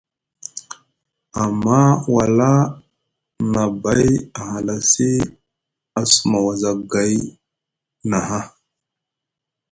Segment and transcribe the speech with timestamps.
[1.43, 1.79] Amma
[2.15, 2.51] wala
[3.63, 4.07] a bay
[4.39, 5.09] a halasi
[5.99, 7.13] a suma wazagay
[8.09, 8.39] nʼaha.